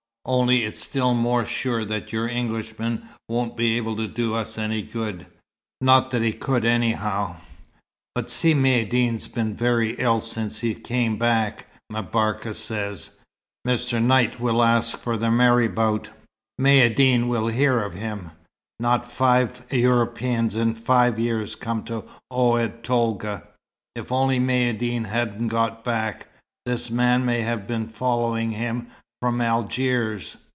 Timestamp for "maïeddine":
16.61-17.27, 24.39-25.05